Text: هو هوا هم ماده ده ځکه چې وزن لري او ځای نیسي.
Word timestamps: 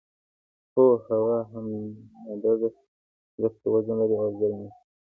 هو 0.75 0.85
هوا 1.07 1.39
هم 1.51 1.65
ماده 2.25 2.53
ده 2.61 2.69
ځکه 3.41 3.49
چې 3.59 3.65
وزن 3.73 3.95
لري 3.99 4.15
او 4.23 4.29
ځای 4.39 4.51
نیسي. 4.59 4.79